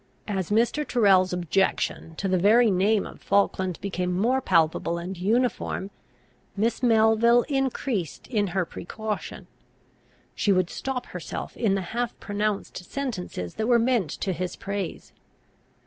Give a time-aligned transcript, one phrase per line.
[0.27, 0.83] As Mr.
[0.83, 5.91] Tyrrel's objection to the very name of Falkland became more palpable and uniform,
[6.57, 9.45] Miss Melville increased in her precaution.
[10.33, 15.13] She would stop herself in the half pronounced sentences that were meant to his praise.